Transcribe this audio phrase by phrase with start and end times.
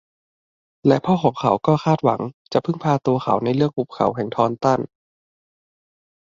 [0.87, 4.79] และพ่อของเขาก็คาดหวังจะพึ่งพาตัวเขาในเรื่องหุบเขาแห่งทอนตัน